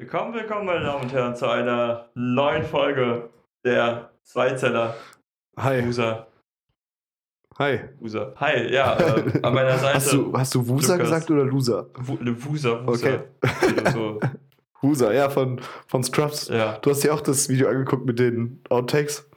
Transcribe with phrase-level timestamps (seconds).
[0.00, 3.28] Willkommen, willkommen, meine Damen und Herren, zu einer neuen Folge
[3.66, 4.96] der Zweizeller
[5.58, 5.86] Hi.
[5.86, 6.26] User.
[7.58, 7.80] Hi.
[8.00, 8.32] User.
[8.36, 9.96] Hi, ja, äh, an meiner Seite.
[9.96, 11.06] Hast du, hast du Wusa Lukas.
[11.10, 11.90] gesagt oder Loser?
[11.98, 13.24] Wu- Wuser, Wuser.
[13.42, 13.72] Okay.
[13.78, 14.20] Oder So,
[14.80, 16.48] Wusa, ja, von, von Scrubs.
[16.48, 16.78] ja.
[16.78, 19.28] Du hast dir auch das Video angeguckt mit den Outtakes?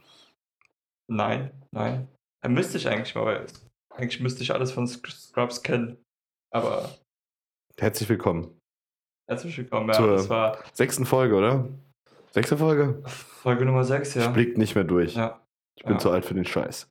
[1.09, 2.07] Nein, nein.
[2.41, 3.45] Äh, müsste ich eigentlich mal, weil
[3.89, 5.97] eigentlich müsste ich alles von Sc- Scrubs kennen.
[6.53, 6.89] Aber
[7.77, 8.57] Herzlich willkommen.
[9.33, 9.93] Herzlich willkommen, ja.
[9.95, 11.67] Zur- Das war Sechsten Folge, oder?
[12.31, 13.01] Sechste Folge?
[13.05, 14.25] Folge Nummer 6, ja.
[14.27, 15.15] Ich blick nicht mehr durch.
[15.15, 15.39] ja.
[15.75, 15.99] Ich bin Ja.
[15.99, 16.87] zu alt für den Scheiß.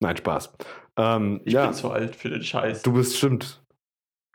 [0.00, 0.52] Nein, Spaß.
[0.96, 2.82] Ähm, Ich ja, bin zu alt für den Scheiß.
[2.82, 3.62] du bist stimmt.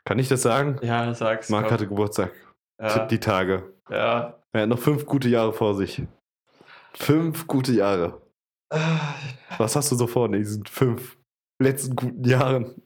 [0.06, 0.78] Kann ich das sagen?
[0.82, 1.50] ja, sag's.
[1.50, 1.72] Marc komm.
[1.74, 2.32] hatte Geburtstag.
[2.80, 3.74] ja, Die Tage.
[3.90, 4.34] ja.
[4.52, 6.02] Er hat noch fünf gute Jahre vor sich.
[6.94, 8.22] Fünf gute Jahre.
[8.72, 9.14] Ah,
[9.58, 11.18] Was hast du so vor in diesen fünf
[11.62, 12.82] letzten guten Jahren?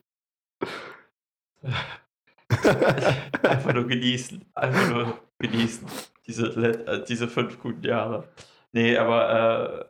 [3.43, 4.45] Einfach nur genießen.
[4.55, 5.87] Einfach nur genießen.
[6.27, 8.29] Diese, äh, diese fünf guten Jahre.
[8.73, 9.89] Nee, aber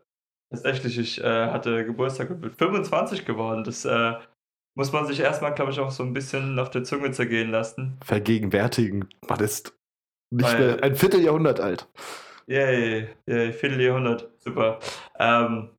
[0.51, 3.65] äh, tatsächlich, ich äh, hatte Geburtstag und bin 25 geworden.
[3.65, 4.15] Das äh,
[4.75, 7.99] muss man sich erstmal, glaube ich, auch so ein bisschen auf der Zunge zergehen lassen.
[8.05, 9.09] Vergegenwärtigen.
[9.29, 9.79] Man ist
[10.31, 11.89] nicht Weil- mehr ein Vierteljahrhundert alt.
[12.47, 14.31] Yay, yay, Vierteljahrhundert.
[14.39, 14.81] Super.
[15.19, 15.71] Ähm,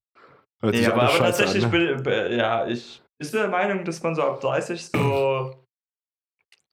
[0.62, 1.96] Hört nee, aber, aber tatsächlich, an, ne?
[1.96, 5.63] bin, äh, ja, ich du der Meinung, dass man so ab 30 so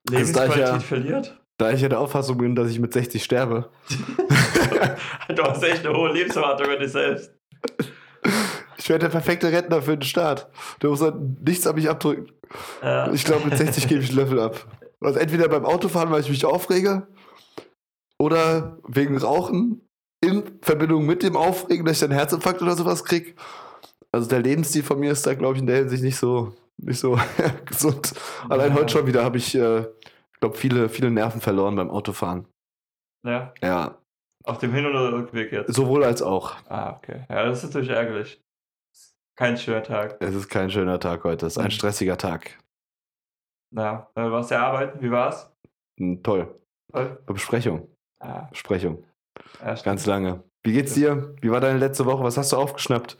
[0.08, 1.40] Also da ich Lebensqualität ja- verliert?
[1.58, 3.70] Da ich ja der Auffassung bin, dass ich mit 60 sterbe.
[5.28, 7.34] du hast echt eine hohe Lebenserwartung an dich selbst.
[8.78, 10.48] Ich werde der perfekte Rentner für den Staat.
[10.80, 12.32] Der muss dann nichts an mich abdrücken.
[12.82, 13.12] Ja.
[13.12, 14.66] Ich glaube, mit 60 gebe ich einen Löffel ab.
[15.02, 17.06] Also entweder beim Autofahren, weil ich mich aufrege,
[18.18, 19.86] oder wegen Rauchen
[20.22, 23.34] in Verbindung mit dem Aufregen, dass ich einen Herzinfarkt oder sowas kriege.
[24.12, 26.98] Also der Lebensstil von mir ist da, glaube ich, in der Hinsicht nicht so, nicht
[26.98, 27.18] so
[27.66, 28.12] gesund.
[28.48, 28.78] Allein Ja.
[28.78, 29.86] heute schon wieder habe ich, äh,
[30.40, 32.46] glaube viele, viele Nerven verloren beim Autofahren.
[33.26, 33.98] Ja, Ja,
[34.44, 35.74] auf dem Hin- oder Rückweg jetzt.
[35.74, 36.56] sowohl als auch.
[36.68, 37.24] Ah, okay.
[37.28, 38.42] Ja, das ist natürlich ärgerlich.
[39.36, 40.16] Kein schöner Tag.
[40.20, 41.70] Es ist kein schöner Tag heute, es ist ein Mhm.
[41.70, 42.58] stressiger Tag.
[43.72, 45.00] Na, äh, warst du arbeiten?
[45.00, 45.50] Wie war's?
[45.98, 46.58] Hm, Toll.
[46.92, 47.22] Toll.
[47.26, 47.88] Besprechung.
[48.20, 49.04] Ah, Besprechung.
[49.64, 49.74] ja.
[49.74, 50.42] Ganz lange.
[50.62, 51.34] Wie geht's dir?
[51.40, 52.22] Wie war deine letzte Woche?
[52.24, 53.16] Was hast du aufgeschnappt?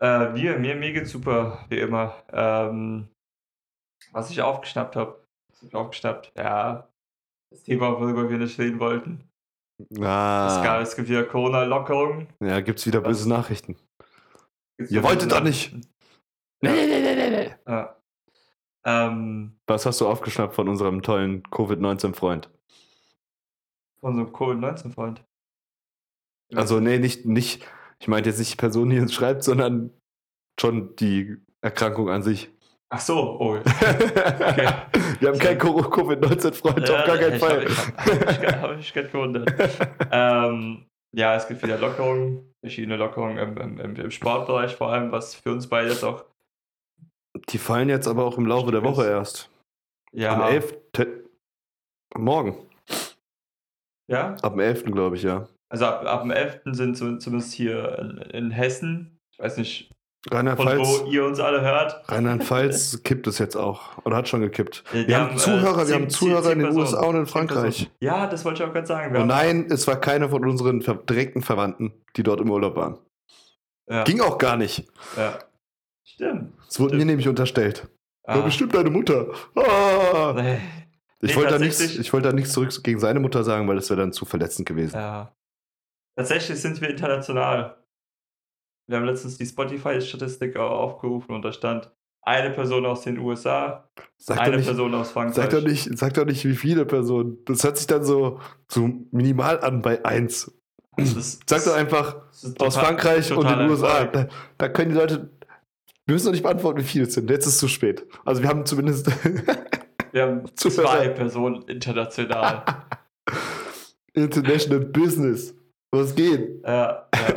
[0.00, 2.22] Äh, mir, mir, mir geht's super, wie immer.
[2.32, 3.08] Ähm,
[4.12, 5.24] was ich aufgeschnappt habe.
[5.48, 6.32] Was ich aufgeschnappt?
[6.36, 6.88] Ja,
[7.50, 9.28] das Thema, worüber wir nicht reden wollten.
[9.90, 12.28] Es, gab, Ah, es gibt wieder Corona-Lockerungen.
[12.40, 13.08] ja, gibt's wieder Was?
[13.08, 13.76] böse Nachrichten.
[14.76, 15.72] Gibt's Ihr wolltet doch nicht.
[16.62, 17.54] Nee, nee, nee, nee, nee, nee.
[17.66, 17.96] Ja.
[18.86, 22.50] Ähm, Was hast du aufgeschnappt von unserem tollen Covid-19-Freund?
[24.00, 25.24] von so einem Covid-19-Freund.
[26.54, 27.66] Also, nee, nicht, nicht,
[28.00, 29.90] ich meinte jetzt nicht die Person, die uns schreibt, sondern
[30.60, 32.50] schon die Erkrankung an sich.
[32.92, 33.54] Ach so, oh.
[33.64, 37.64] Wir haben keinen Co- Covid-19-Freund, auf gar keinen ich Fall.
[37.64, 39.52] Hab, ich habe hab mich, gerade gewundert.
[40.12, 45.34] ähm, ja, es gibt wieder Lockerungen, verschiedene Lockerungen im, im, im, Sportbereich vor allem, was
[45.34, 46.24] für uns beide jetzt auch.
[47.48, 49.50] Die fallen jetzt aber auch im Laufe der Woche erst.
[50.12, 50.76] Ja, Am 11.
[50.92, 51.24] Te-
[52.16, 52.56] Morgen.
[54.08, 54.84] ja, Ab dem 11.
[54.84, 55.48] glaube ich, ja.
[55.74, 56.60] Also ab, ab dem 11.
[56.72, 59.90] sind zu- zumindest hier in, in Hessen, ich weiß nicht,
[60.28, 61.02] von Rheinland-Pfalz.
[61.04, 62.02] wo ihr uns alle hört.
[62.08, 63.98] Rheinland-Pfalz kippt es jetzt auch.
[64.04, 64.84] Oder hat schon gekippt.
[64.94, 66.86] Die Wir haben, haben äh, Zuhörer, wir zehn- haben Zuhörer zehn in den Personen.
[66.86, 67.90] USA und in Frankreich.
[68.00, 69.12] Ja, das wollte ich auch gerade sagen.
[69.12, 72.76] Wir Und haben- nein, es war keiner von unseren direkten Verwandten, die dort im Urlaub
[72.76, 72.98] waren.
[73.88, 74.86] ja, Ging auch gar nicht.
[75.16, 75.38] ja.
[76.04, 76.52] Stimmt.
[76.68, 77.88] Es wurde mir nämlich unterstellt.
[78.24, 78.36] Ah.
[78.36, 79.26] Ja, bestimmt deine Mutter.
[79.56, 80.32] Ah.
[80.36, 80.58] Nee.
[81.20, 83.76] Ich Nee, wollte da nichts ich wollte da nichts zurück gegen seine Mutter sagen, weil
[83.76, 84.96] das wäre dann zu verletzend gewesen.
[84.96, 85.34] Ja.
[86.16, 87.76] Tatsächlich sind wir international.
[88.88, 91.90] Wir haben letztens die Spotify-Statistik au- aufgerufen und da stand
[92.22, 95.34] eine Person aus den USA, Sag, eine nicht, Person aus Frankreich.
[95.36, 97.38] sag, doch nicht, sag doch nicht, wie viele Personen.
[97.44, 100.52] Das hört sich dann so, so minimal an bei 1.
[100.96, 104.04] Das ist- Sag doch einfach aus total- Frankreich und den USA.
[104.04, 105.30] Da, da können die Leute.
[106.06, 107.28] Wir müssen doch nicht beantworten, wie viele es sind.
[107.30, 108.06] Jetzt ist es zu spät.
[108.24, 109.06] Also wir haben zumindest
[110.12, 112.64] Wir haben zwei Personen international.
[114.14, 115.54] International Business.
[115.94, 116.60] Was geht?
[116.64, 117.34] ja, ja.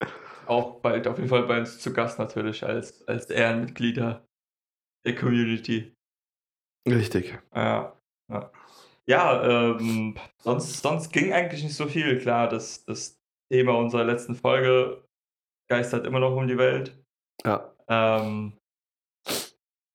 [0.46, 4.24] Auch bald auf jeden Fall bei uns zu Gast natürlich als, als Ehrenmitglieder
[5.04, 5.92] der Community.
[6.88, 7.38] Richtig.
[7.54, 8.00] Ja,
[8.30, 8.50] ja.
[9.06, 12.18] ja ähm, sonst, sonst ging eigentlich nicht so viel.
[12.18, 13.18] Klar, das, das
[13.52, 15.04] Thema unserer letzten Folge
[15.68, 16.96] geistert immer noch um die Welt.
[17.44, 17.74] Ja.
[17.88, 18.56] Ähm,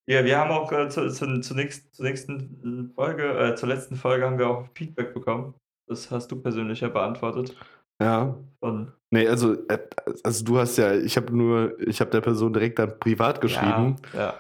[0.08, 3.96] ja, wir haben auch äh, zu, zu, zur, nächsten, zur nächsten Folge, äh, zur letzten
[3.96, 5.56] Folge haben wir auch Feedback bekommen.
[5.88, 7.56] Das hast du persönlich ja beantwortet.
[8.02, 8.36] Ja.
[8.64, 9.78] Von, Nee, also, äh,
[10.24, 13.98] also du hast ja, ich habe nur, ich habe der Person direkt dann privat geschrieben.
[14.14, 14.34] Ja, ja.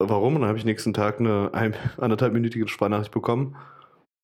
[0.00, 0.36] Warum?
[0.36, 3.56] Und dann habe ich nächsten Tag eine ein, anderthalbminütige Sprachnachricht bekommen.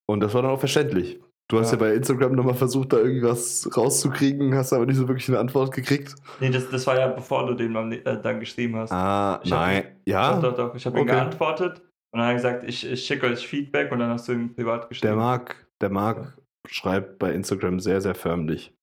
[0.09, 1.21] Und das war dann auch verständlich.
[1.51, 1.81] Du hast ja, Ja.
[1.85, 6.15] bei Instagram nochmal versucht, da irgendwas rauszukriegen, hast aber nicht so wirklich eine Antwort gekriegt.
[6.41, 8.91] Nee, das, das war ja bevor du den äh, dann geschrieben hast.
[8.93, 9.85] Ah, Ich hab- nein.
[10.07, 10.75] Ja, Doch, doch, doch.
[10.75, 11.13] Ich habe ihm Okay.
[11.13, 14.33] geantwortet und dann hat er gesagt, ich, ich schicke euch Feedback und dann hast du
[14.33, 15.09] ihm privat geschrieben.
[15.09, 18.75] der Marc, der Marc schreibt bei Instagram sehr, sehr förmlich.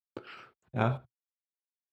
[0.74, 1.06] Ja.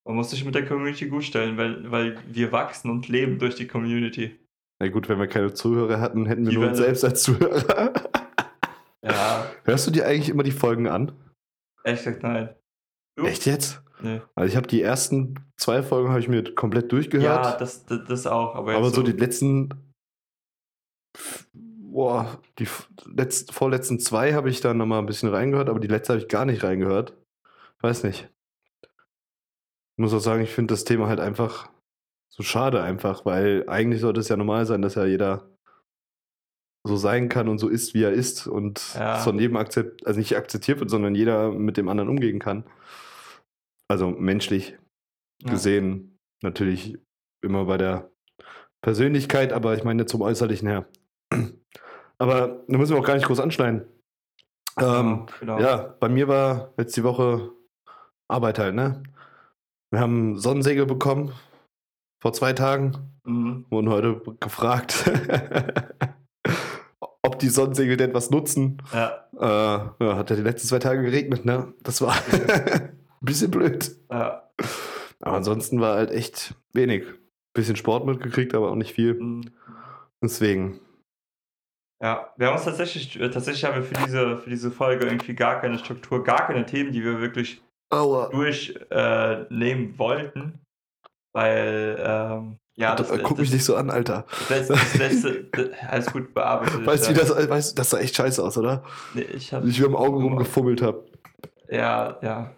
[0.07, 3.55] Man muss sich mit der Community gut stellen, weil, weil wir wachsen und leben durch
[3.55, 4.39] die Community.
[4.81, 7.93] Na gut, wenn wir keine Zuhörer hatten, hätten wir Die nur uns selbst als Zuhörer.
[9.01, 11.13] Ja, Hörst du dir eigentlich immer die Folgen an?
[11.85, 12.53] ehrlich gesagt, nein.
[13.15, 13.23] Du?
[13.25, 13.81] Echt jetzt?
[14.01, 14.19] Nee.
[14.35, 17.61] Also ich habe die ersten zwei Folgen habe ich mir komplett Ja, durchgehört.
[17.61, 18.55] das, das, das auch.
[18.55, 19.69] Aber, aber so die letzten,
[21.91, 22.67] boah, die
[23.05, 26.27] letzten, vorletzten zwei habe ich dann nochmal ein bisschen reingehört, aber die letzte habe ich
[26.29, 27.15] gar nicht reingehört.
[27.81, 28.29] Weiß nicht.
[28.83, 31.69] Ich muss auch sagen, ich finde das Thema halt einfach
[32.31, 35.49] so schade einfach, weil eigentlich sollte es ja normal sein, dass ja jeder
[36.87, 39.15] so sein kann und so ist, wie er ist und Ja.
[39.15, 42.63] von jedem akzept, also nicht akzeptiert wird, sondern jeder mit dem anderen umgehen kann.
[43.89, 44.77] Also menschlich
[45.43, 45.51] Ja.
[45.51, 46.97] gesehen natürlich
[47.41, 48.09] immer bei der
[48.81, 50.87] Persönlichkeit, aber ich meine zum Äußerlichen her.
[52.19, 53.85] Aber da müssen wir auch gar nicht groß anschneiden.
[54.79, 55.59] Ähm, genau.
[55.59, 57.51] ja, bei mir war jetzt die Woche
[58.29, 59.01] Arbeit halt, ne?
[59.91, 61.31] Wir haben Sonnensegel bekommen
[62.21, 62.93] vor zwei Tagen.
[63.25, 63.65] Mhm.
[63.69, 65.09] Wurden heute gefragt,
[67.23, 68.81] ob die Sonnensegel denn was nutzen.
[68.93, 71.73] Ja, Äh, ja, hat ja die letzten zwei Tage geregnet, ne?
[71.81, 73.95] Das war ein bisschen blöd.
[74.11, 74.43] ja.
[75.21, 77.03] Aber ansonsten war halt echt wenig.
[77.53, 79.15] Bisschen Sport mitgekriegt, aber auch nicht viel.
[79.15, 79.41] Mhm.
[80.23, 80.79] Deswegen.
[82.01, 85.35] Ja, wir haben uns tatsächlich, äh, tatsächlich haben wir für diese, für diese Folge irgendwie
[85.35, 87.61] gar keine Struktur, gar keine Themen, die wir wirklich
[87.91, 90.59] durchnehmen äh, wollten.
[91.33, 94.25] Weil, ähm, ja, das, Guck mich das, nicht so an, Alter.
[94.47, 96.85] das, letzte, das, alles gut bearbeitet.
[96.85, 97.17] Weißt du, ja.
[97.17, 98.83] wie das, weißt, das sah echt scheiße aus, oder?
[99.13, 101.05] Nee, ich hab, Wie ich mir am Augen rumgefummelt habe.
[101.69, 102.51] ja, ja.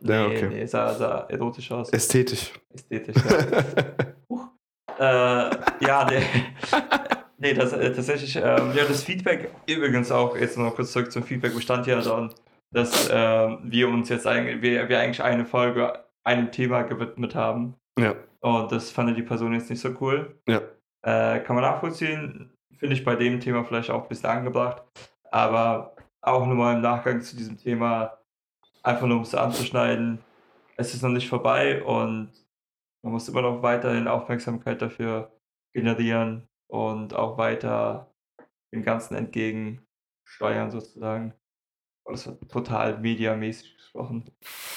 [0.00, 0.48] Nee, Ja, okay.
[0.48, 1.90] nee, sah, sah erotisch aus.
[1.90, 2.52] Ästhetisch.
[2.74, 3.22] Ästhetisch,
[4.98, 4.98] ja.
[5.50, 6.22] äh, ja, nee.
[7.38, 11.22] nee, das, äh, tatsächlich, ähm, ja, das Feedback, übrigens auch, jetzt noch kurz zurück zum
[11.22, 12.32] Feedback, bestand ja daran,
[12.70, 17.74] dass ähm, wir uns jetzt eigentlich, wir, wir eigentlich eine Folge einem Thema gewidmet haben.
[17.98, 20.38] ja, Und das fand die Person jetzt nicht so cool.
[20.48, 20.60] ja.
[21.02, 24.82] Äh, kann man nachvollziehen, finde ich bei dem Thema vielleicht auch ein bisschen angebracht.
[25.30, 28.18] Aber auch nochmal im Nachgang zu diesem Thema,
[28.82, 30.18] einfach nur um es anzuschneiden,
[30.76, 32.30] es ist noch nicht vorbei und
[33.02, 35.30] man muss immer noch weiterhin Aufmerksamkeit dafür
[35.72, 38.12] generieren und auch weiter
[38.72, 41.34] dem Ganzen entgegensteuern sozusagen.
[42.04, 44.30] Oh, das war total mediamäßig gesprochen.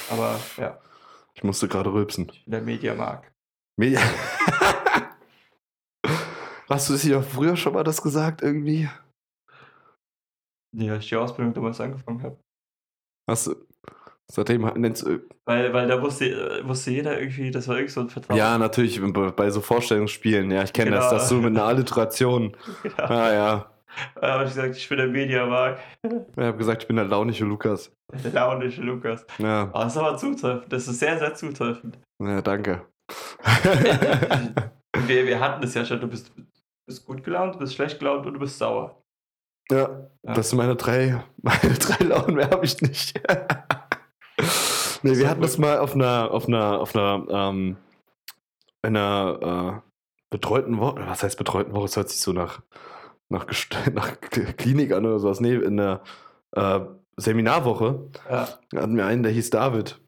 [0.10, 0.82] Aber ja,
[1.34, 2.30] Ich musste gerade rülpsen.
[2.32, 3.32] ich bin der Mediamark.
[3.78, 4.02] Media.
[6.70, 8.90] Hast du das hier früher schon mal das gesagt irgendwie?
[10.78, 12.40] Als ich die Ausbildung damals angefangen habe.
[13.30, 13.56] Hast du.
[14.32, 15.20] Seitdem nennst du.
[15.46, 18.38] Weil, weil da wusste, äh, wusste jeder irgendwie, das war irgendwie so ein Vertrauen.
[18.38, 19.02] Ja, natürlich,
[19.36, 20.50] bei, so Vorstellungsspielen.
[20.52, 21.10] Ja, ich kenne das.
[21.10, 21.18] Genau.
[21.20, 22.56] Das so mit einer Alliteration.
[22.84, 23.04] Genau.
[23.04, 23.72] Ah ja.
[24.16, 25.80] Da habe ich gesagt, ich bin der Mediamark.
[26.38, 27.92] Ich habe gesagt, ich bin der launische Lukas.
[28.24, 29.26] Der launische Lukas.
[29.38, 30.72] Ja, Aber das ist aber zutreffend.
[30.72, 32.00] Das ist sehr, sehr zutreffend.
[32.22, 32.86] ja danke.
[35.08, 36.00] wir, wir hatten es ja schon.
[36.00, 36.32] Du bist,
[36.88, 39.04] bist gut gelaunt, du bist schlecht gelaunt und du bist sauer.
[39.70, 39.90] Ja,
[40.24, 40.34] Ja.
[40.34, 43.20] das sind meine drei, meine drei Launen, mehr habe ich nicht.
[45.04, 47.78] Nee, wir hatten das mal auf einer, auf einer, auf einer, ähm,
[48.82, 49.90] einer äh,
[50.30, 51.86] betreuten Woche, was heißt betreuten Woche?
[51.86, 52.62] Es hört sich so nach,
[53.30, 53.46] nach,
[53.94, 54.20] nach
[54.58, 55.40] Klinik an oder sowas.
[55.40, 56.02] Nee, in der
[56.52, 56.80] äh,
[57.18, 60.02] Seminarwoche Ja, hatten wir einen, der hieß David.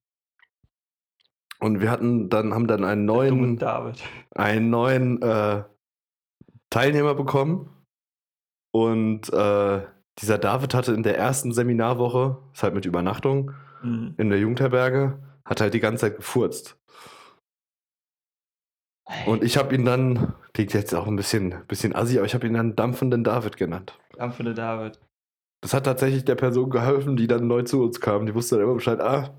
[1.59, 3.61] Und wir hatten dann, haben dann einen neuen,
[4.35, 5.63] einen neuen äh,
[6.69, 7.69] Teilnehmer bekommen.
[8.71, 9.81] Und äh,
[10.19, 14.15] dieser David hatte in der ersten Seminarwoche, ist halt mit Übernachtung Mhm.
[14.17, 16.77] in der Jugendherberge, hat halt die ganze Zeit gefurzt.
[19.25, 22.47] Und ich habe ihn dann, klingt jetzt auch ein bisschen, bisschen assi, aber ich habe
[22.47, 23.97] ihn dann dampfenden David genannt.
[24.17, 24.99] Dampfende David.
[25.61, 28.25] Das hat tatsächlich der Person geholfen, die dann neu zu uns kam.
[28.25, 29.29] Die wusste dann immer Bescheid, ah,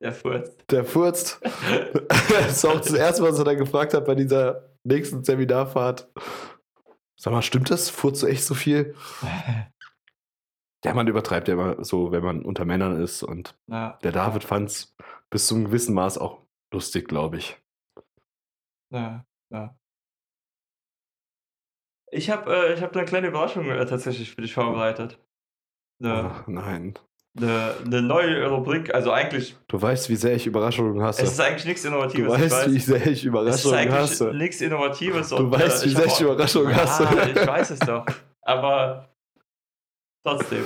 [0.00, 0.64] Der furzt.
[0.70, 1.40] der furzt.
[2.08, 6.08] das ist auch das erste, was er dann gefragt hat bei dieser nächsten Seminarfahrt.
[7.20, 7.90] Sag mal, stimmt das?
[7.90, 8.94] Furzt du echt so viel?
[10.84, 13.22] Ja, man übertreibt ja immer so, wenn man unter Männern ist.
[13.22, 14.94] Und ja, der David fand es
[15.30, 17.56] bis zu einem gewissen Maß auch lustig, glaube ich.
[18.90, 19.74] ja, ja.
[22.10, 25.18] Ich habe äh, ich hab eine kleine Überraschung äh, tatsächlich für dich vorbereitet.
[26.00, 26.94] Eine, Ach, nein.
[27.36, 31.22] eine, eine neue Rubrik, also eigentlich, Du weißt, wie sehr ich Überraschungen hasse.
[31.22, 32.34] es ist eigentlich nichts du Innovatives.
[32.34, 32.84] ich weißt, wie weiß.
[32.84, 34.34] sehr ich Es ist Überraschungen eigentlich hasse.
[34.34, 35.28] nichts Innovatives.
[35.30, 37.30] Du weißt, äh, wie sehr ich Überraschungen ja, hasse.
[37.30, 38.06] ich weiß es doch.
[38.42, 39.08] Aber
[40.24, 40.64] trotzdem.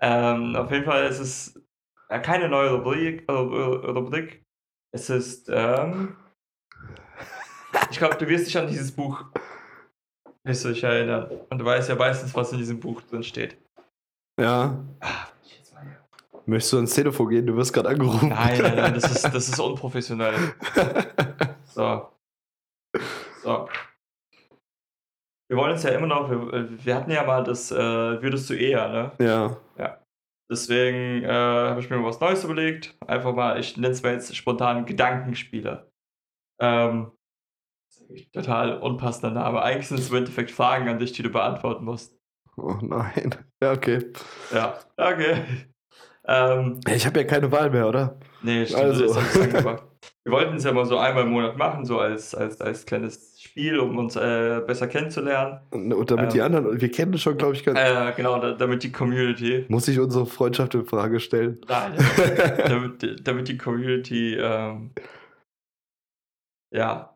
[0.00, 1.60] Ähm, auf jeden Fall ist es
[2.10, 3.24] ja, keine neue Rubrik.
[3.28, 4.44] äh, äh, Rubrik.
[4.92, 6.16] Es ist, ähm,
[7.90, 9.24] ich glaube, du wirst dich an dieses Buch
[10.44, 11.30] nicht so erinnern.
[11.50, 13.56] Und du weißt ja meistens, was in diesem Buch drin steht.
[14.40, 14.78] Ja.
[15.00, 15.28] Ah.
[16.48, 17.46] Möchtest du ans Telefon gehen?
[17.46, 18.30] Du wirst gerade angerufen.
[18.30, 20.54] Nein, nein, nein, das ist, das ist unprofessionell.
[21.66, 22.08] So.
[23.42, 23.68] So.
[25.48, 28.54] Wir wollen uns ja immer noch, wir, wir hatten ja mal das, äh, würdest du
[28.54, 29.12] eher, ne?
[29.78, 29.98] ja.
[30.50, 32.96] Deswegen äh, habe ich mir was Neues überlegt.
[33.06, 35.90] Einfach mal, ich nenne es mal jetzt spontan Gedankenspiele.
[36.58, 37.12] Ähm,
[38.32, 39.60] total unpassender Name.
[39.62, 42.16] Eigentlich sind es im Endeffekt Fragen an dich, die du beantworten musst.
[42.56, 43.34] Oh nein.
[43.60, 44.12] Ja, okay.
[44.52, 45.42] Ja, okay.
[46.30, 48.20] Ähm, Ich habe ja keine Wahl mehr, oder?
[48.42, 49.06] Nee, stimmt, Also.
[49.06, 49.82] das hab ich angemacht.
[50.24, 53.40] Wir wollten es ja mal so einmal im Monat machen, so als, als, als kleines
[53.40, 55.60] Spiel, um uns äh, besser kennenzulernen.
[55.70, 56.32] Und, damit Ähm.
[56.32, 57.78] die anderen, wir kennen schon, glaube ich, ganz.
[57.78, 61.60] Äh, genau, da, damit die Community Muss ich unsere Freundschaft in Frage stellen?
[61.66, 61.92] Nein,
[62.68, 64.90] damit, damit die Community ähm,
[66.70, 67.14] ja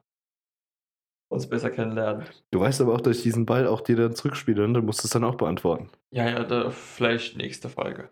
[1.29, 2.45] uns besser kennenlernt.
[2.50, 5.05] Du weißt aber auch, dass ich diesen Ball auch dir dann zurückspiele und du musst
[5.05, 5.88] es dann auch beantworten.
[6.11, 8.11] Ja, ja, da, vielleicht nächste Folge.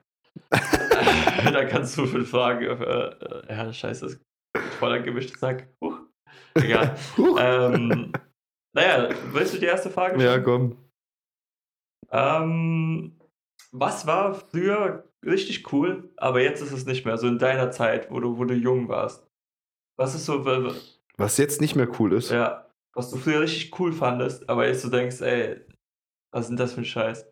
[0.51, 2.65] da kannst du für Fragen.
[2.65, 4.23] Äh, äh, ja, scheiße, das ist
[4.79, 5.69] voller gemischter Sack.
[5.81, 6.01] Huch.
[6.55, 6.97] Egal.
[7.17, 7.39] Huch.
[7.41, 8.13] ähm,
[8.75, 10.45] naja, willst du die erste Frage ja, stellen?
[10.45, 10.77] komm.
[12.11, 13.21] Ähm,
[13.73, 18.11] was war früher richtig cool, aber jetzt ist es nicht mehr, so in deiner Zeit,
[18.11, 19.27] wo du, wo du jung warst?
[19.97, 20.45] Was ist so,
[21.17, 24.85] Was jetzt nicht mehr cool ist, ja, was du früher richtig cool fandest, aber jetzt
[24.85, 25.61] du denkst, ey,
[26.33, 27.27] was ist denn das für ein Scheiß?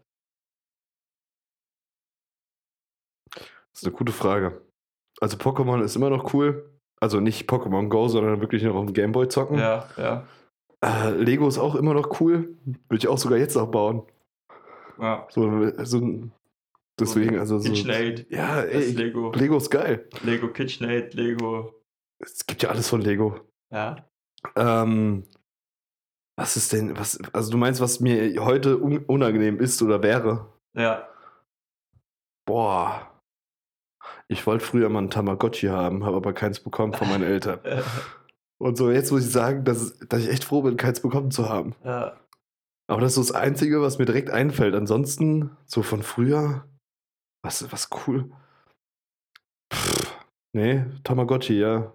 [3.74, 4.60] Ist eine gute Frage.
[5.20, 6.70] Also Pokémon ist immer noch cool.
[7.00, 9.58] Also nicht Pokémon Go, sondern wirklich noch auf dem Gameboy zocken.
[9.58, 10.26] Ja, ja,
[10.80, 12.56] Äh, Lego ist auch immer noch cool.
[12.64, 14.02] Würde ich auch sogar jetzt noch bauen.
[15.00, 15.26] ja.
[15.30, 16.32] So, so ein-
[16.98, 17.68] deswegen, also so.
[17.68, 19.32] KitchenAid, Ja, das ey, Lego.
[19.32, 20.08] Lego ist geil.
[20.22, 21.74] Lego KitchenAid, Lego,
[22.20, 23.40] Es gibt ja alles von Lego.
[23.70, 24.04] ja.
[24.56, 25.24] Ähm,
[26.36, 30.52] was ist denn, was, also du meinst, was mir heute un unangenehm ist oder wäre?
[30.74, 31.08] Ja,
[32.46, 33.17] Boah.
[34.30, 37.60] Ich wollte früher mal ein Tamagotchi haben, habe aber keins bekommen von meinen Eltern.
[38.60, 41.48] Und so, jetzt muss ich sagen, dass, dass ich echt froh bin, keins bekommen zu
[41.48, 41.74] haben.
[41.84, 42.16] ja.
[42.90, 44.74] Aber das ist so das Einzige, was mir direkt einfällt.
[44.74, 46.64] Ansonsten, so von früher,
[47.44, 48.30] was, was cool.
[49.70, 50.16] Pff,
[50.54, 51.92] nee, Tamagotchi, ja.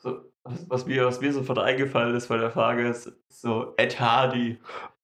[0.00, 3.98] So, was, was, mir, was mir sofort eingefallen ist bei der Frage ist, so Ed
[3.98, 4.60] Hardy.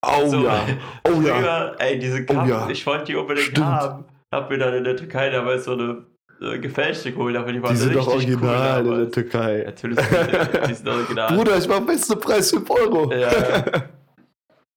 [0.07, 0.65] Oh so, ja,
[1.09, 1.35] oh ja.
[1.35, 2.71] Früher, ey, diese Oh Kappen, ja.
[2.71, 3.67] ich wollte die unbedingt Stimmt.
[3.67, 4.05] haben.
[4.33, 6.07] Hab mir dann in der Türkei damals so eine
[6.41, 9.11] äh, gefälschte geholt, aber die waren Die sind doch original cool in der.
[9.13, 9.63] Türkei.
[9.65, 11.35] Natürlich sind die, die sind original.
[11.37, 13.13] Bruder, ich mach beste Preis 5 Euro.
[13.13, 13.31] Ja.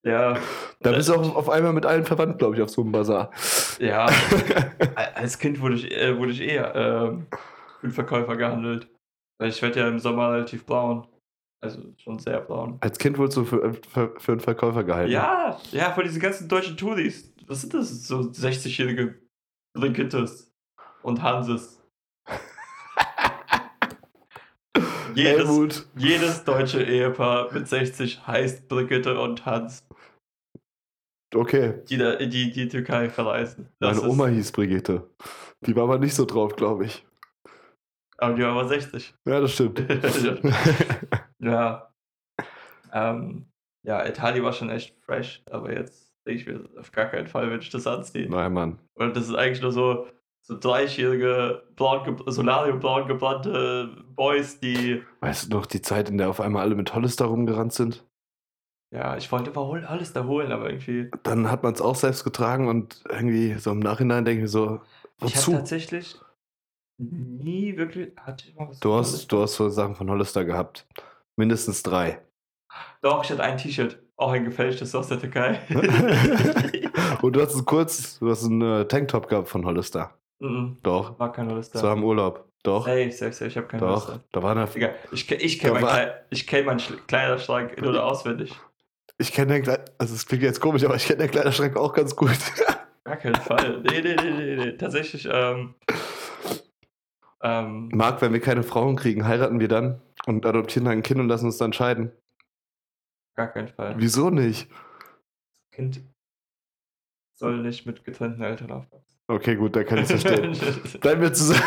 [0.04, 0.38] Ja,
[0.82, 3.32] Da bist du auch auf einmal mit allen verwandt, glaube ich, auf so einem Bazar.
[3.80, 4.06] ja.
[5.16, 7.28] Als Kind wurde ich, äh, wurde ich eher ähm,
[7.80, 8.88] für einen Verkäufer gehandelt.
[9.39, 11.08] Weil ich werde ja im Sommer relativ braun.
[11.62, 12.78] Also schon sehr braun.
[12.80, 15.12] Als Kind wurdest du für, für, für einen Verkäufer gehalten.
[15.12, 17.34] Ja, ja, von diesen ganzen deutschen Touris.
[17.48, 18.08] Was sind das?
[18.08, 19.16] So 60-jährige
[19.78, 20.49] Brigittes
[21.03, 21.82] und Hanses.
[25.15, 25.88] jedes, Helmut.
[25.96, 29.86] jedes deutsche Ehepaar mit 60 heißt Brigitte und Hans,
[31.34, 31.84] Okay.
[31.89, 33.70] die da die, die Türkei verreisen.
[33.79, 35.10] Das Meine Oma hieß Brigitte.
[35.65, 37.06] Die war aber nicht so drauf, glaube ich.
[38.18, 39.13] Aber die war aber 60.
[39.27, 39.79] Ja, das stimmt.
[41.39, 41.94] ja.
[42.91, 43.46] Ähm,
[43.86, 47.50] ja, Itali war schon echt fresh, aber jetzt denke ich mir, auf gar keinen Fall
[47.50, 48.32] würde ich das anziehen.
[48.32, 48.79] Nein, Mann.
[48.96, 50.08] Und das ist eigentlich nur so,
[50.50, 55.03] so 30-jährige, braun ge- solariumbraun gebrannte Boys, die.
[55.22, 58.03] Weißt du noch die Zeit, in der auf einmal alle mit Hollister rumgerannt sind?
[58.91, 61.12] Ja, ich wollte immer hol- alles da holen, aber irgendwie.
[61.22, 64.48] Dann hat man es auch selbst getragen und irgendwie so im Nachhinein denke ich mir
[64.50, 64.82] so,
[65.18, 65.51] Ich habe wozu?
[65.51, 66.15] tatsächlich
[66.98, 68.12] nie wirklich.
[68.20, 70.88] Hatte ich mal was Du hast, du hast so Sachen von Hollister gehabt.
[71.38, 72.22] Mindestens drei.
[73.01, 75.60] Doch, ich hatte ein T-Shirt, auch ein gefälschtes aus der Türkei.
[77.22, 80.15] und du hast es kurz, du hast einen äh, Tanktop gehabt von Hollister.
[80.39, 81.19] Mhm, Doch.
[81.19, 81.74] war kein Hollister.
[81.74, 82.46] Das war im Urlaub.
[82.63, 82.86] Doch.
[82.86, 84.08] Safe, safe, safe, ich habe kein Doch.
[84.08, 84.24] Hollister.
[84.31, 88.05] Da war eine, Egal, ich, ich kenne meinen war- kenn meinen Schl- Kleiderschrank in- oder
[88.05, 88.53] auswendig.
[89.17, 91.93] ich kenne den Kleid, also es klingt jetzt komisch, aber ich kenne den Kleiderschrank auch
[91.93, 92.31] ganz gut.
[93.05, 93.81] Gar keinen Fall.
[93.81, 94.72] Nee, nee, nee, nee, nee.
[94.77, 95.75] Tatsächlich, ähm.
[97.41, 101.19] Ähm, Marc, wenn wir keine Frauen kriegen, heiraten wir dann und adoptieren dann ein Kind
[101.22, 102.12] und lassen uns dann scheiden.
[103.36, 103.96] gar keinen Fall.
[103.98, 104.69] Wieso nicht?
[105.72, 106.01] Kind
[107.36, 109.09] soll nicht mit getrennten Eltern aufwachsen.
[109.29, 110.57] Okay, gut, da kann ich es verstehen.
[111.01, 111.62] Bleiben wir zusammen.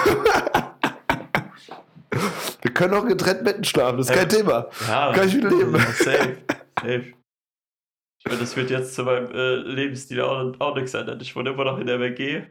[2.61, 4.67] wir können auch getrennt Betten schlafen, das ist kein Thema.
[4.89, 5.73] ja, Kann ich mit leben.
[5.79, 6.37] Safe.
[6.81, 7.13] Safe.
[8.19, 11.21] Ich meine, das wird jetzt zu meinem äh, Lebensstil auch, auch nichts ändern.
[11.21, 12.43] Ich wohne immer noch in der WG.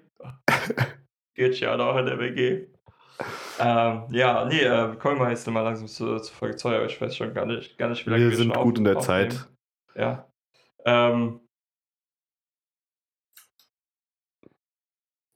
[1.35, 2.67] geht ja noch in der WG.
[3.59, 6.99] Ähm, ja, nee, äh, kommen wir jetzt mal langsam zu, zu Folge 2, aber ich
[7.01, 9.31] weiß schon gar nicht, gar nicht wie lange Wir sind schon gut in der aufnehmen.
[9.31, 9.49] Zeit.
[9.95, 10.27] Ja.
[10.85, 11.41] Ähm,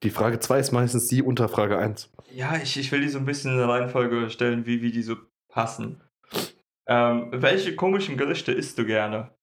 [0.05, 2.11] Die Frage 2 ist meistens die unter Frage 1.
[2.29, 5.01] ja, ich, ich will die so ein bisschen in der Reihenfolge stellen, wie, wie die
[5.01, 5.15] so
[5.51, 5.99] passen.
[6.87, 9.35] Ähm, welche komischen Gerichte isst du gerne?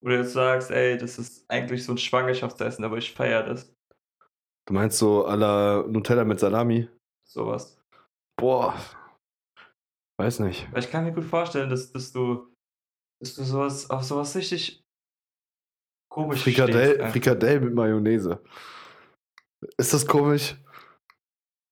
[0.00, 3.74] Wo du jetzt sagst, ey, das ist eigentlich so ein Schwangerschaftsessen, aber ich feiere das.
[4.68, 6.88] Du meinst so à la Nutella mit Salami?
[7.28, 7.76] Sowas.
[8.38, 8.78] Boah.
[10.20, 10.72] Weiß nicht.
[10.72, 12.54] Weil ich kann mir gut vorstellen, dass, dass du,
[13.20, 14.80] dass du sowas, auf sowas richtig
[16.08, 17.10] komisch Frikadell.
[17.10, 18.40] Frikadell mit Mayonnaise.
[19.76, 20.56] Ist das komisch?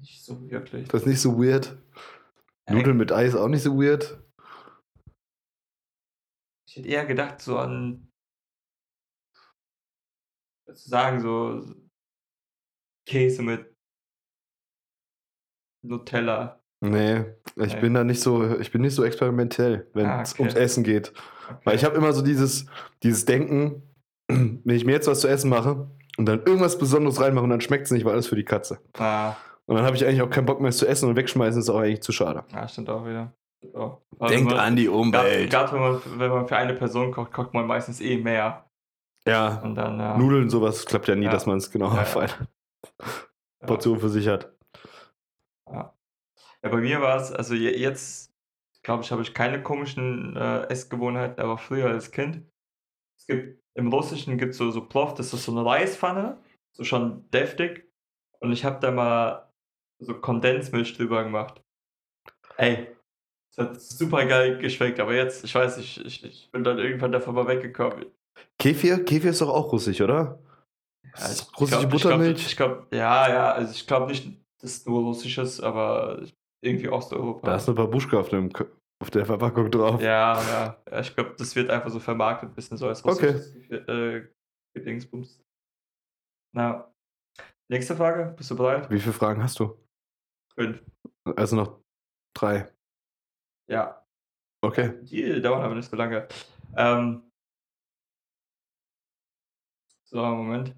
[0.00, 0.88] Nicht so wirklich.
[0.88, 1.76] Das ist nicht so weird.
[2.68, 4.20] Nudeln mit Eis auch nicht so weird.
[6.68, 8.10] Ich hätte eher gedacht, so an.
[10.66, 11.64] Zu sagen, so.
[13.08, 13.72] Käse mit
[15.84, 16.60] Nutella.
[16.84, 17.20] Nee,
[17.56, 17.80] ich Nee.
[17.80, 20.42] bin da nicht so, ich bin nicht so experimentell, wenn Ah, es okay.
[20.42, 21.12] ums Essen geht.
[21.48, 21.60] Okay.
[21.64, 22.66] Weil ich habe immer so dieses,
[23.02, 23.94] dieses Denken,
[24.28, 27.60] wenn ich mir jetzt was zu essen mache und dann irgendwas Besonderes reinmache und dann
[27.60, 28.78] schmeckt es nicht, war alles für die Katze.
[28.98, 29.34] Ah,
[29.66, 31.68] Und dann habe ich eigentlich auch keinen Bock mehr es zu essen und wegschmeißen ist
[31.68, 32.44] auch eigentlich zu schade.
[32.52, 33.32] ja, stimmt auch wieder.
[33.72, 34.02] So.
[34.18, 37.52] Aber wenn man- die Gerade gerade wenn man, wenn man für eine Person kocht, kocht
[37.54, 38.68] man meistens eh mehr.
[39.26, 39.98] Ja, Und dann.
[39.98, 41.32] Ja, Nudeln, sowas klappt ja nie, Ja.
[41.32, 43.66] dass man es genau Ja, auf eine ja.
[43.66, 44.52] Portion für sich hat.
[45.68, 45.92] Ja.
[46.62, 48.32] ja, bei mir war es, also je- jetzt,
[48.84, 52.46] glaube ich, habe ich keine komischen äh, Essgewohnheiten, aber früher als Kind.
[53.18, 56.38] Es gibt, im Russischen gibt es so, so Plov, das ist so eine Reispfanne,
[56.72, 57.86] so schon deftig.
[58.40, 59.52] Und ich habe da mal
[59.98, 61.62] so Kondensmilch drüber gemacht.
[62.56, 62.88] Ey,
[63.50, 67.12] es hat super geil geschmeckt, aber jetzt, ich weiß nicht, ich, ich bin dann irgendwann
[67.12, 68.06] davon mal weggekommen.
[68.58, 69.04] Kefir?
[69.04, 70.38] Kefir ist doch auch russisch, oder?
[71.18, 72.46] Ja, ich Russische glaub- Buttermilch?
[72.46, 74.26] Ich glaube, glaub, ja, ja, also ich glaube nicht,
[74.60, 76.22] dass es nur russisches, aber
[76.62, 77.46] irgendwie Osteuropa.
[77.46, 78.50] Da ist eine Babuschka auf, dem,
[78.98, 80.00] auf der Verpackung drauf.
[80.00, 81.00] Ja, ja, ja.
[81.00, 83.36] Ich glaube, das wird einfach so vermarktet, ein bisschen so als Okay.
[83.70, 84.26] äh,
[84.74, 85.42] Gedingsbums.
[86.54, 86.92] Na.
[87.68, 88.88] Nächste Frage, bist du bereit?
[88.90, 89.76] Wie viele Fragen hast du?
[90.54, 90.82] Fünf.
[91.36, 91.80] Also noch
[92.34, 92.72] drei.
[93.68, 94.06] Ja.
[94.62, 95.02] Okay.
[95.02, 96.28] Die dauern aber nicht so lange.
[96.76, 97.22] Ähm.
[100.04, 100.74] So, Moment.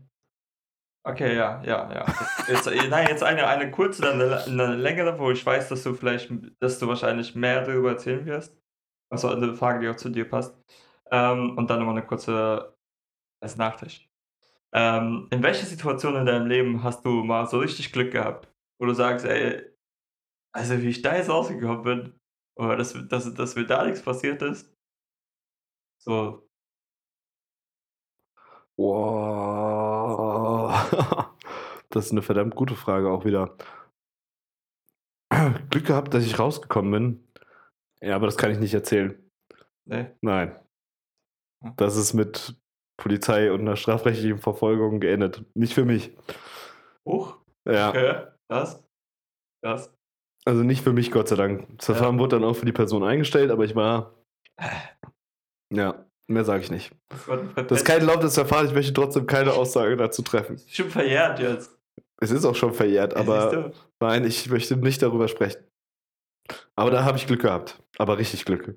[1.09, 2.05] Okay, ja, ja, ja.
[2.49, 5.83] Jetzt, äh, nein, jetzt eine, eine kurze, dann eine, eine längere, wo ich weiß, dass
[5.83, 8.55] du vielleicht, dass du wahrscheinlich mehr darüber erzählen wirst.
[9.11, 10.55] Also eine Frage, die auch zu dir passt.
[11.11, 12.77] Ähm, und dann nochmal eine kurze
[13.43, 14.09] als Nachtisch.
[14.75, 18.49] Ähm, in welcher Situation in deinem Leben hast du mal so richtig Glück gehabt,
[18.81, 19.63] wo du sagst, ey,
[20.55, 22.21] also wie ich da jetzt rausgekommen bin,
[22.57, 24.73] oder dass, dass, dass mir da nichts passiert ist?
[25.99, 26.49] So,
[28.79, 29.68] Wow.
[31.91, 33.57] Das ist eine verdammt gute Frage auch wieder.
[35.71, 37.29] Glück gehabt, dass ich rausgekommen bin.
[38.03, 39.19] Ja, aber das kann ich nicht erzählen.
[39.87, 40.17] ne?
[40.21, 40.59] Nein.
[41.65, 41.73] Hm.
[41.77, 42.57] Das ist mit
[42.99, 45.45] Polizei und einer strafrechtlichen Verfolgung geendet.
[45.55, 46.17] Nicht für mich.
[47.07, 47.89] Huch, Ja.
[47.91, 48.85] okay, das,
[49.63, 49.93] das.
[50.45, 51.67] Also nicht für mich, Gott sei Dank.
[51.79, 51.95] Das Ja.
[51.95, 54.15] Verfahren wurde dann auch für die Person eingestellt, aber ich war.
[55.73, 56.93] Ja, mehr sage ich nicht.
[57.57, 60.61] Das ist kein lautes Verfahren, ich möchte trotzdem keine Aussage dazu treffen.
[60.69, 61.77] schon verjährt jetzt.
[62.21, 65.63] Es ist auch schon verjährt, aber nein, ich möchte nicht darüber sprechen.
[66.77, 67.83] Aber da habe ich Glück gehabt.
[67.99, 68.65] Aber richtig Glück.
[68.65, 68.75] du.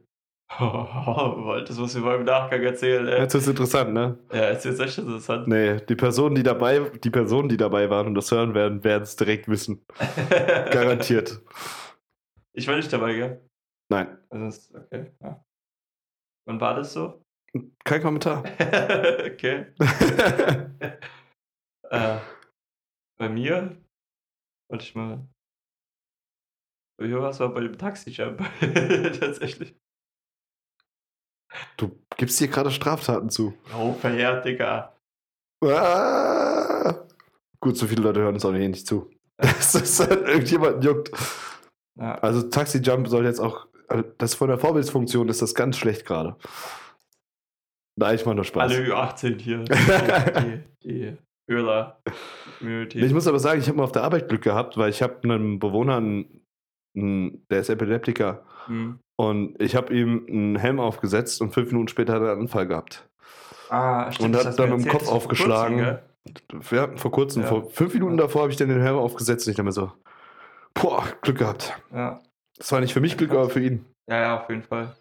[0.59, 3.19] Wolltest was über im Nachgang erzählen, ey?
[3.21, 4.17] Jetzt ist interessant, ne?
[4.33, 5.47] Ja, jetzt wird's echt interessant.
[5.47, 9.03] Nee, die Personen, die dabei, die Personen, die dabei waren und das hören werden, werden
[9.03, 9.85] es direkt wissen.
[10.71, 11.41] Garantiert.
[12.53, 13.41] Ich war nicht dabei, gell?
[13.89, 14.17] Nein.
[14.29, 15.43] Also, okay, ja.
[16.45, 17.21] Wann war das so?
[17.83, 18.43] Kein Kommentar.
[19.25, 19.67] okay.
[21.91, 22.19] Äh,
[23.17, 23.75] bei mir,
[24.69, 25.27] wollte ich mal.
[26.97, 28.39] Bei mir war es bei dem Taxi-Jump.
[29.19, 29.75] Tatsächlich.
[31.75, 33.53] du gibst hier gerade Straftaten zu.
[33.77, 34.95] Oh, verjährt, Digga.
[35.61, 37.05] Ah!
[37.59, 39.09] Gut, so viele Leute hören uns auch eh nicht zu.
[39.35, 41.11] Dass das dann irgendjemand juckt.
[41.99, 42.15] Ja.
[42.19, 46.05] Also Taxi Jump soll jetzt auch, also das von der Vorbildsfunktion ist das ganz schlecht
[46.05, 46.37] gerade.
[48.01, 48.71] Nein, ich mach nur Spaß.
[48.71, 49.63] Alle Ü18 hier.
[49.63, 51.17] Die, die.
[52.59, 52.99] Community.
[52.99, 55.17] Ich muss aber sagen, ich habe mal auf der Arbeit Glück gehabt, weil ich habe
[55.23, 56.41] einen Bewohner, einen,
[56.95, 58.99] einen, der ist Epileptiker, Hm.
[59.19, 62.67] und ich habe ihm einen Helm aufgesetzt und fünf Minuten später hat er einen Anfall
[62.67, 63.07] gehabt.
[63.69, 65.97] Ah, Und das hat dann im erzählt, Kopf aufgeschlagen.
[66.53, 66.77] kurzem?
[66.77, 67.47] Ja, vor kurzem, Ja.
[67.47, 69.91] vor fünf Minuten davor habe ich dann den Helm aufgesetzt und ich dachte mir so,
[70.75, 71.73] boah, Glück gehabt.
[71.93, 72.19] Ja.
[72.57, 73.85] Das war nicht für mich Glück, aber für ihn.
[74.07, 74.95] ja, ja, auf jeden Fall.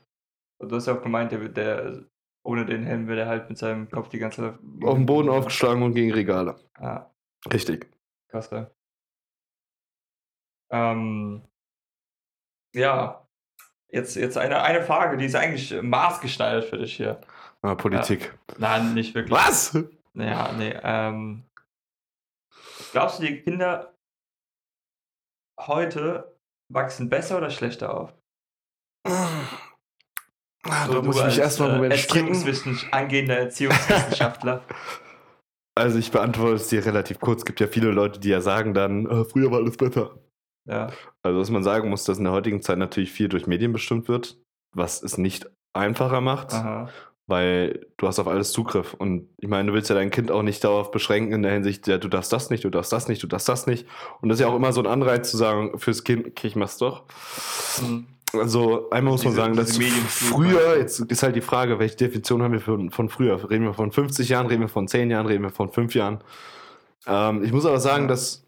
[0.59, 2.03] Und du hast ja auch gemeint, der, der
[2.43, 5.29] ohne den Helm wäre der halt mit seinem Kopf die ganze Zeit Auf dem Boden
[5.29, 6.57] aufgeschlagen und gegen Regale.
[6.81, 7.11] Ja,
[7.53, 7.91] Richtig.
[8.29, 8.71] krass, ja.
[10.73, 11.43] Ähm,
[12.75, 13.27] ja,
[13.89, 17.21] jetzt, jetzt eine, eine Frage, die ist eigentlich maßgeschneidert für dich hier.
[17.63, 18.39] Ah, Politik.
[18.59, 19.33] Nein, nicht wirklich.
[19.33, 19.77] Was?
[20.15, 20.75] Ja, nee.
[20.83, 21.45] Ähm,
[22.93, 23.95] glaubst du, die Kinder
[25.59, 26.39] heute
[26.73, 28.15] wachsen besser oder schlechter auf?
[30.65, 34.63] Ah, So, da du muss ich mich erstmal einen äh, Moment angehender Erziehungswissenschaftler.
[35.77, 37.39] Also ich beantworte es dir relativ kurz.
[37.41, 40.19] Es gibt ja viele Leute, die ja sagen dann, äh, früher war alles besser.
[40.69, 40.91] ja.
[41.23, 44.09] Also was man sagen muss, dass in der heutigen Zeit natürlich viel durch Medien bestimmt
[44.09, 44.37] wird,
[44.75, 46.91] was es nicht einfacher macht, Aha.
[47.29, 48.93] weil du hast auf alles Zugriff.
[48.95, 51.87] Und ich meine, du willst ja dein Kind auch nicht darauf beschränken in der Hinsicht,
[51.87, 53.87] ja, du darfst das nicht, du darfst das nicht, du darfst das nicht.
[54.21, 56.57] Und das ist ja auch immer so ein Anreiz zu sagen, fürs Kind, okay, ich
[56.57, 57.05] mach's doch.
[57.79, 58.07] Hm.
[58.33, 62.43] Also einmal muss man Diese- sagen, dass früher, jetzt ist halt die Frage, welche Definition
[62.43, 63.51] haben wir von, von früher?
[63.51, 66.23] Reden wir von 50 Jahren, reden wir von 10 Jahren, reden wir von 5 Jahren?
[67.07, 68.47] Ähm, ich muss aber sagen, dass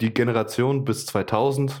[0.00, 1.80] die Generation bis 2000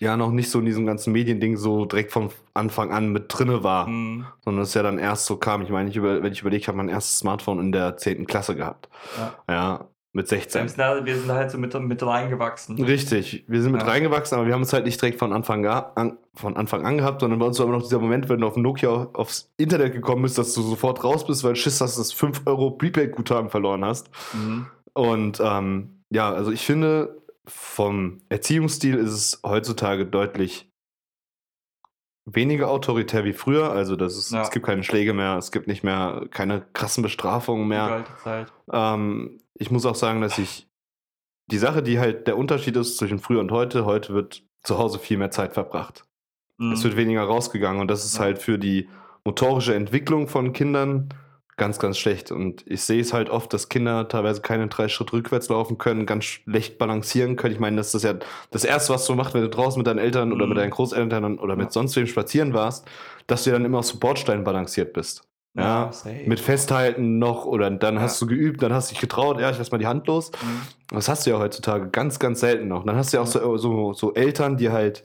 [0.00, 3.64] ja noch nicht so in diesem ganzen Mediending so direkt von Anfang an mit drinne
[3.64, 4.24] war, Hm.
[4.44, 5.62] sondern es ja dann erst so kam.
[5.62, 8.26] Ich meine, ich über, wenn ich überlege, ich habe mein erstes Smartphone in der 10.
[8.26, 8.88] Klasse gehabt.
[9.18, 9.34] Ja.
[9.52, 10.68] Ja, mit Wir 16.
[10.68, 12.82] sind, halt, wir sind halt so mit, mit reingewachsen.
[12.82, 13.88] Richtig, wir sind mit Ja.
[13.88, 17.20] reingewachsen, aber wir haben es halt nicht direkt von Anfang, an, von Anfang an gehabt,
[17.22, 20.22] sondern bei uns war immer noch dieser Moment, wenn du auf Nokia aufs Internet gekommen
[20.22, 23.84] bist, dass du sofort raus bist, weil Schiss hast, dass du 5 Euro Prepaid-Guthaben verloren
[23.84, 24.10] hast.
[24.34, 24.66] Mhm.
[24.92, 30.68] Und ähm, ja, also ich finde, vom Erziehungsstil ist es heutzutage deutlich
[32.24, 33.72] weniger autoritär wie früher.
[33.72, 34.42] Also das ist, Ja.
[34.42, 38.04] es gibt keine Schläge mehr, es gibt nicht mehr keine krassen Bestrafungen mehr.
[38.72, 40.68] Ähm, ich muss auch sagen, dass ich
[41.50, 44.98] die Sache, die halt der Unterschied ist zwischen früher und heute, heute wird zu Hause
[44.98, 46.04] viel mehr Zeit verbracht.
[46.58, 46.72] Mhm.
[46.72, 48.88] Es wird weniger rausgegangen und das ist halt für die
[49.24, 51.08] motorische Entwicklung von Kindern
[51.56, 52.32] ganz, ganz schlecht.
[52.32, 56.06] Und ich sehe es halt oft, dass Kinder teilweise keine drei Schritt rückwärts laufen können,
[56.06, 57.54] ganz schlecht balancieren können.
[57.54, 58.14] Ich meine, das ist ja
[58.50, 60.50] das Erste, was du machst, wenn du draußen mit deinen Eltern oder Mhm.
[60.50, 61.70] mit deinen Großeltern oder mit Ja.
[61.72, 62.86] sonst wem spazieren warst,
[63.26, 65.28] dass du dann immer auf so Bordsteinen balanciert bist.
[65.54, 66.22] Ja, safe.
[66.26, 68.00] Mit Festhalten noch oder dann Ja.
[68.02, 70.30] hast du geübt, dann hast du dich getraut, ja, ich lass mal die Hand los.
[70.32, 70.62] Mhm.
[70.96, 72.84] Das hast du ja heutzutage ganz, ganz selten noch.
[72.84, 75.04] Dann hast du ja auch so, so, so Eltern, die halt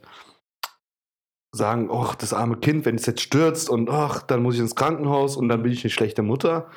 [1.53, 4.75] sagen, ach, das arme Kind, wenn es jetzt stürzt und ach, dann muss ich ins
[4.75, 6.67] Krankenhaus und dann bin ich eine schlechte Mutter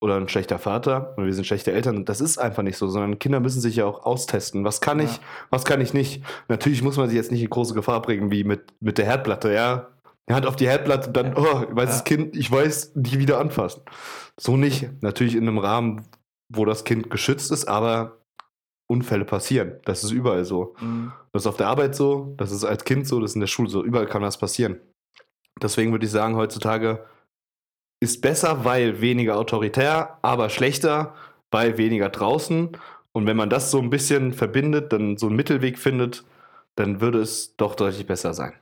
[0.00, 1.96] oder ein schlechter Vater oder wir sind schlechte Eltern.
[1.96, 4.62] Und das ist einfach nicht so, sondern Kinder müssen sich ja auch austesten.
[4.64, 5.22] Was kann ich, Ja.
[5.50, 6.22] was kann ich nicht?
[6.48, 9.52] Natürlich muss man sich jetzt nicht in große Gefahr bringen, wie mit, mit der Herdplatte,
[9.54, 9.88] ja.
[10.34, 12.04] Hand auf die Herdplatte, dann, oh, weißes Ja.
[12.04, 13.82] Kind, ich weiß, die wieder anfassen.
[14.38, 14.88] So nicht.
[15.02, 16.06] Natürlich in einem Rahmen,
[16.52, 18.18] wo das Kind geschützt ist, aber
[18.88, 19.80] Unfälle passieren.
[19.84, 20.74] Das ist überall so.
[20.80, 21.12] Mhm.
[21.32, 23.46] Das ist auf der Arbeit so, das ist als Kind so, das ist in der
[23.48, 23.84] Schule so.
[23.84, 24.80] Überall kann das passieren.
[25.60, 27.06] Deswegen würde ich sagen, heutzutage
[28.00, 31.14] ist besser, weil weniger autoritär, aber schlechter,
[31.50, 32.76] weil weniger draußen.
[33.12, 36.24] Und wenn man das so ein bisschen verbindet, dann so einen Mittelweg findet,
[36.76, 38.52] dann würde es doch deutlich besser sein.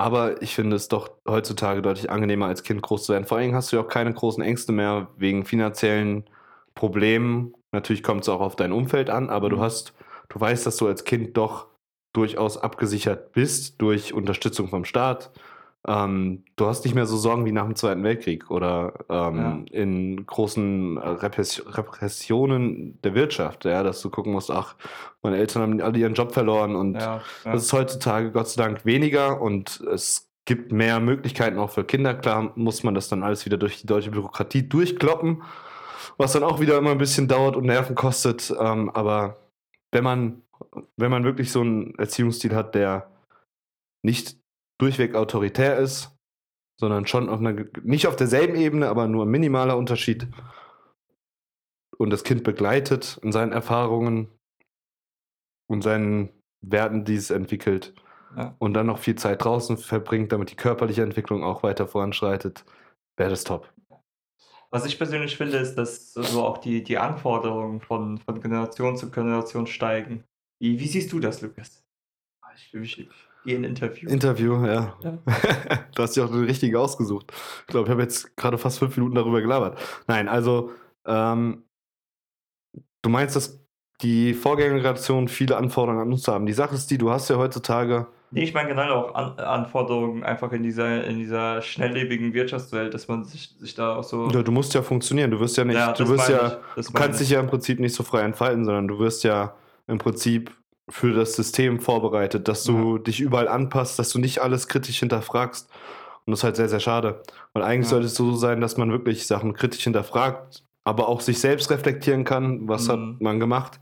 [0.00, 3.26] Aber ich finde es doch heutzutage deutlich angenehmer, als Kind groß zu werden.
[3.26, 6.24] Vor allem hast du ja auch keine großen Ängste mehr wegen finanziellen
[6.74, 7.52] Problemen.
[7.72, 9.60] Natürlich kommt es auch auf dein Umfeld an, aber du Mhm.
[9.60, 9.92] hast,
[10.30, 11.68] du weißt, dass du als Kind doch
[12.14, 15.32] durchaus abgesichert bist durch Unterstützung vom Staat.
[15.88, 20.26] Ähm, du hast nicht mehr so Sorgen wie nach dem Zweiten Weltkrieg oder ähm, in
[20.26, 24.76] großen äh, Repress Repressionen der Wirtschaft, ja, dass du gucken musst, ach,
[25.22, 27.52] meine Eltern haben alle ihren Job verloren und Ja, ja.
[27.52, 32.12] das ist heutzutage Gott sei Dank weniger und es gibt mehr Möglichkeiten auch für Kinder.
[32.12, 35.42] Klar muss man das dann alles wieder durch die deutsche Bürokratie durchkloppen,
[36.18, 38.54] was dann auch wieder immer ein bisschen dauert und Nerven kostet.
[38.60, 39.38] Ähm, aber
[39.92, 40.42] wenn man,
[40.96, 43.10] wenn man wirklich so einen Erziehungsstil hat, der
[44.02, 44.39] nicht
[44.80, 46.16] durchweg autoritär ist,
[46.78, 50.26] sondern schon auf einer, nicht auf derselben Ebene, aber nur ein minimaler Unterschied
[51.98, 54.28] und das Kind begleitet in seinen Erfahrungen
[55.68, 56.30] und seinen
[56.62, 57.94] Werten, die es entwickelt
[58.36, 58.54] Ja.
[58.58, 62.64] und dann noch viel Zeit draußen verbringt, damit die körperliche Entwicklung auch weiter voranschreitet,
[63.16, 63.72] wäre das top.
[64.72, 69.10] Was ich persönlich finde, ist, dass so auch die, die Anforderungen von, von Generation zu
[69.10, 70.24] Generation steigen.
[70.60, 71.84] Wie, wie siehst du das, Lukas?
[72.54, 73.08] Ich, ich,
[73.44, 74.08] gehe in ein Interview.
[74.08, 74.94] Interview, ja.
[75.02, 75.18] Ja.
[75.94, 77.32] du hast ja auch den richtigen ausgesucht.
[77.60, 79.78] Ich glaube, ich habe jetzt gerade fast fünf Minuten darüber gelabert.
[80.06, 80.72] Nein, also,
[81.06, 81.64] ähm,
[83.02, 83.60] du meinst, dass
[84.02, 86.46] die Vorgängergeneration viele Anforderungen an uns haben.
[86.46, 90.22] Die Sache ist die, du hast ja heutzutage Nee, ich meine generell auch an, Anforderungen
[90.22, 94.28] einfach in dieser, in dieser schnelllebigen Wirtschaftswelt, dass man sich, sich da auch so.
[94.30, 95.32] Ja, du musst ja funktionieren.
[95.32, 97.26] Du wirst ja nicht, Ja, du wirst ja, du kannst ich.
[97.26, 99.54] dich ja im Prinzip nicht so frei entfalten, sondern du wirst ja
[99.88, 100.52] im Prinzip
[100.90, 105.70] für das System vorbereitet, dass du dich überall anpasst, dass du nicht alles kritisch hinterfragst.
[106.26, 107.22] Und das ist halt sehr, sehr schade.
[107.52, 107.90] Weil eigentlich Ja.
[107.90, 112.24] sollte es so sein, dass man wirklich Sachen kritisch hinterfragt, aber auch sich selbst reflektieren
[112.24, 112.90] kann, was Mhm.
[112.92, 113.80] hat man gemacht.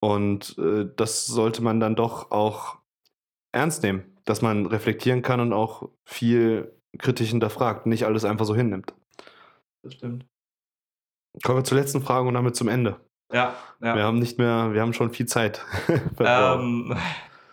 [0.00, 2.78] Und äh, das sollte man dann doch auch
[3.52, 8.54] ernst nehmen, dass man reflektieren kann und auch viel kritisch hinterfragt, nicht alles einfach so
[8.54, 8.94] hinnimmt.
[9.82, 10.26] Das stimmt.
[11.42, 13.00] Kommen wir zur letzten Frage und damit zum Ende.
[13.34, 13.96] Ja, ja.
[13.96, 15.64] Wir haben nicht mehr, wir haben schon viel Zeit.
[16.20, 16.96] Ähm,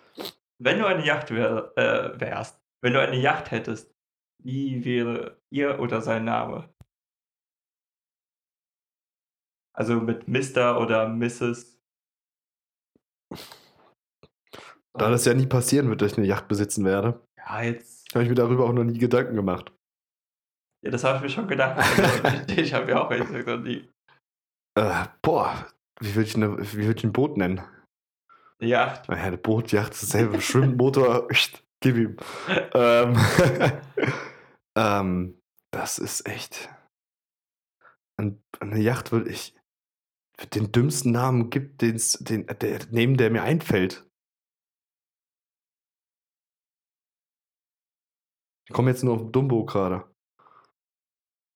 [0.60, 3.92] wenn du eine Yacht wär, äh, wärst, wenn du eine Yacht hättest,
[4.44, 6.70] wie wäre ihr oder sein Name?
[9.74, 10.80] Also mit Mr.
[10.80, 11.82] oder Mrs.
[14.94, 18.14] da das ja nie passieren wird, dass ich eine Yacht besitzen werde, Ja, jetzt.
[18.14, 19.74] habe ich mir darüber auch noch nie Gedanken gemacht.
[20.84, 21.78] Ja, das habe ich mir schon gedacht.
[21.78, 23.90] Also, ich habe ja auch ehrlich gesagt noch nie.
[24.76, 25.68] Äh, boah,
[26.00, 27.62] wie würde ich, wie würd ich ein Boot nennen?
[28.60, 29.10] Yacht.
[29.10, 31.28] Naja, eine Boot, Yacht, dasselbe, Schwimmmotor,
[31.80, 32.18] gib ihm.
[32.74, 33.18] Ähm,
[34.76, 36.70] ähm, das ist echt.
[38.18, 39.56] Eine Yacht würde ich
[40.54, 44.08] den dümmsten Namen gibt, den's, den, der neben der mir einfällt.
[48.68, 50.10] Ich komme jetzt nur auf Dumbo gerade.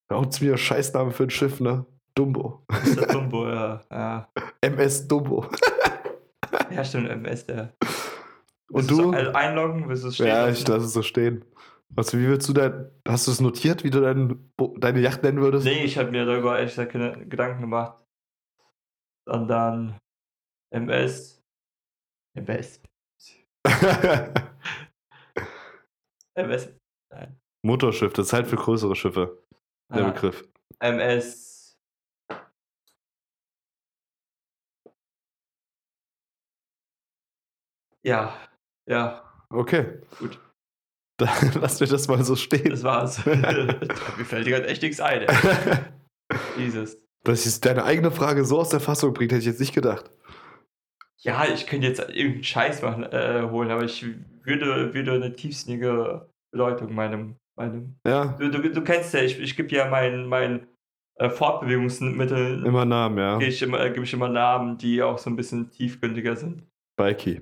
[0.10, 1.86] Auch ziemlich Scheißname für ein Schiff, ne?
[2.16, 2.66] Dumbo.
[2.96, 3.82] Der Dumbo, ja.
[3.92, 4.30] ja.
[4.62, 5.50] MS Dumbo.
[6.72, 7.74] Ja, stimmt, MS, der.
[8.72, 9.12] Und Willst du?
[9.12, 10.54] ein- Einloggen, willst du es stehen Ja, lassen?
[10.62, 11.46] ich lasse es so stehen.
[11.90, 15.40] Was, wie willst du dein, hast du es notiert, wie du dein, deine Yacht nennen
[15.42, 15.66] würdest?
[15.66, 18.02] Nee, ich habe mir darüber echt keine Gedanken gemacht.
[19.28, 19.98] Und dann
[20.74, 21.42] MS.
[22.38, 22.82] MS.
[26.36, 26.74] MS.
[27.12, 27.40] Nein.
[27.66, 29.44] Motorschiff, das ist halt für größere Schiffe,
[29.94, 30.48] der Ah, Begriff.
[30.80, 31.45] MS.
[38.06, 38.38] Ja,
[38.88, 39.86] ja, Okay.
[40.20, 40.40] Gut.
[41.18, 41.30] Dann
[41.62, 42.70] lass mir das mal so stehen.
[42.70, 43.26] das war's.
[43.26, 45.26] Mir fällt dir gerade echt nichts ein.
[46.58, 46.98] Jesus.
[47.24, 50.10] Dass es deine eigene Frage so aus der Fassung bringt, hätte ich jetzt nicht gedacht.
[51.20, 54.06] Ja, ich könnte jetzt irgendeinen Scheiß machen, äh, holen, aber ich
[54.44, 57.38] würde, würde eine tiefsinnige Bedeutung meinem.
[57.56, 60.68] meinem Ja, du, du, du kennst ja, ich, ich gebe ja mein, mein
[61.16, 63.38] äh, Fortbewegungsmittel, immer Namen, ja.
[63.40, 66.62] gebe ich, immer, äh, gebe ich immer Namen, die auch so ein bisschen tiefgründiger sind.
[66.98, 67.42] Bikey.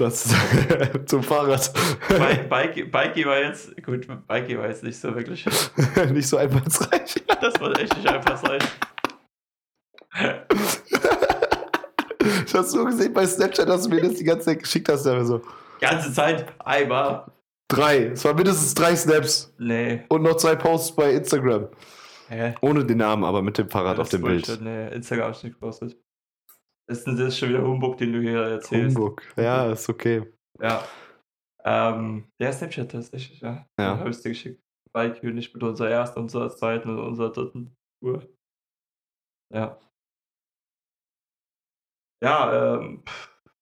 [0.00, 0.34] Das
[1.06, 1.70] zum Fahrrad.
[2.08, 5.44] Bi- Bikey, Bikey war jetzt, gut, Bikey war jetzt nicht so wirklich.
[6.12, 7.22] nicht so einfallsreich.
[7.40, 8.58] Das war echt nicht einfach sein.
[12.46, 15.04] Ich hab's nur gesehen bei Snapchat, dass du mir das die ganze Zeit geschickt hast.
[15.04, 15.42] Da so
[15.80, 17.26] Ganze Zeit einmal.
[17.68, 18.06] drei.
[18.06, 19.54] Es waren mindestens drei Snaps.
[19.58, 20.04] Nee.
[20.08, 21.68] Und noch zwei Posts bei Instagram.
[22.28, 22.54] Hä?
[22.60, 24.60] Ohne den Namen, aber mit dem Fahrrad Das auf dem Bild.
[24.62, 25.96] Nee, Instagram hab ich nicht gepostet.
[26.90, 28.96] Das ist, schon wieder Humbug, den du hier erzählst.
[28.96, 29.22] Humbug.
[29.36, 30.26] Ja, ist okay.
[30.60, 30.82] Ja.
[31.62, 33.64] Ähm, ja, Snapchat tatsächlich, ja.
[33.78, 33.98] Ja.
[33.98, 34.60] Habe ich dir geschickt.
[35.22, 38.26] Nicht mit unserer ersten, unserer zweiten und unserer dritten Tour.
[39.54, 39.78] Ja.
[42.24, 43.04] Ja, ähm,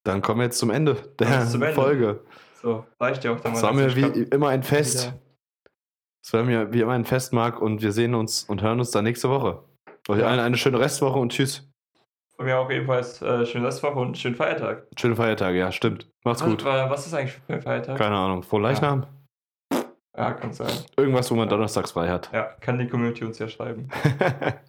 [0.05, 1.75] Dann kommen wir jetzt zum Ende der zum Ende.
[1.75, 2.25] Folge.
[2.62, 5.12] so, reicht ja auch dann Es war mir wie immer ein Fest.
[6.25, 8.91] Es war mir wie immer ein Fest, Marc, und wir sehen uns und hören uns
[8.91, 9.64] dann nächste Woche.
[10.09, 11.69] Euch allen eine schöne Restwoche und tschüss.
[12.38, 14.87] Von mir auch ebenfalls äh, schöne Restwoche und schönen Feiertag.
[14.96, 16.09] Schöne Feiertage, ja, stimmt.
[16.22, 16.64] Macht's Was, gut.
[16.64, 17.98] wa- was ist eigentlich für ein Feiertag?
[17.98, 18.44] Keine Ahnung.
[18.44, 19.07] Frohe Leichnam?
[20.16, 20.70] Ja, kann sein.
[20.96, 22.31] Irgendwas, wo man donnerstags frei hat.
[22.33, 23.88] Ja, kann die Community uns ja schreiben.